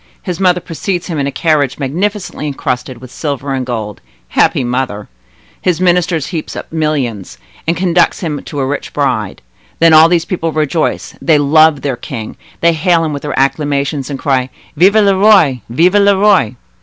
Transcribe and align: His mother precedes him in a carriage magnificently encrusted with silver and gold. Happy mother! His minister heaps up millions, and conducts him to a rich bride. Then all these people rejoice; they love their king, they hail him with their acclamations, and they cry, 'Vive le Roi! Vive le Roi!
His 0.23 0.39
mother 0.39 0.59
precedes 0.59 1.05
him 1.05 1.19
in 1.19 1.27
a 1.27 1.31
carriage 1.31 1.77
magnificently 1.77 2.47
encrusted 2.47 2.97
with 2.99 3.11
silver 3.11 3.53
and 3.53 3.63
gold. 3.63 4.01
Happy 4.29 4.63
mother! 4.63 5.09
His 5.61 5.79
minister 5.79 6.17
heaps 6.17 6.55
up 6.55 6.71
millions, 6.73 7.37
and 7.67 7.77
conducts 7.77 8.21
him 8.21 8.41
to 8.45 8.57
a 8.59 8.65
rich 8.65 8.93
bride. 8.93 9.43
Then 9.77 9.93
all 9.93 10.09
these 10.09 10.25
people 10.25 10.51
rejoice; 10.51 11.13
they 11.21 11.37
love 11.37 11.81
their 11.83 11.97
king, 11.97 12.35
they 12.61 12.73
hail 12.73 13.03
him 13.05 13.13
with 13.13 13.21
their 13.21 13.37
acclamations, 13.39 14.09
and 14.09 14.17
they 14.17 14.23
cry, 14.23 14.49
'Vive 14.75 14.95
le 14.95 15.15
Roi! 15.15 15.61
Vive 15.69 15.93
le 15.93 16.17
Roi! 16.17 16.55